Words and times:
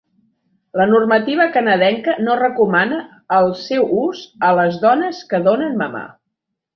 La 0.79 0.85
normativa 0.91 1.45
canadenca 1.57 2.15
no 2.27 2.37
recomana 2.39 2.97
el 3.41 3.53
seu 3.59 3.85
ús 4.05 4.23
a 4.49 4.49
les 4.61 4.79
dones 4.87 5.21
que 5.35 5.43
donen 5.49 5.77
mamar. 5.83 6.07